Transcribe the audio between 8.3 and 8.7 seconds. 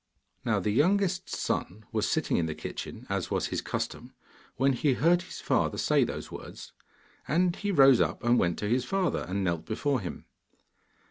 went to